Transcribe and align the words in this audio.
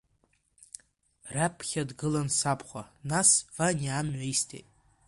Раԥхьа 1.33 1.83
дгылан 1.89 2.29
сабхәа, 2.37 2.83
нас 3.09 3.29
Ваниа 3.55 3.93
амҩа 3.99 4.25
исҭеит. 4.33 4.67